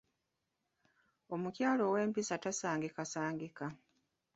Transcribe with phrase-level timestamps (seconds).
[1.33, 3.65] Omukyala ow'empisa tasangikasangika.